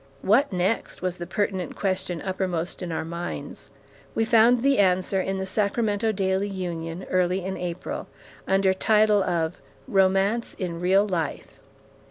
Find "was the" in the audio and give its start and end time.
1.03-1.27